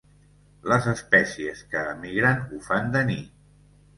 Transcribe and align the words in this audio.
Les 0.71 0.85
espècies 0.93 1.61
que 1.75 1.83
emigren 1.91 2.43
ho 2.57 2.61
fan 2.69 2.91
de 2.97 3.07
nit. 3.13 3.31